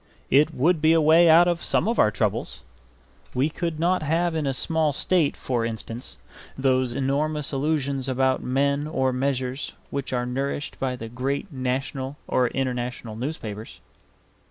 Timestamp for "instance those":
5.63-6.95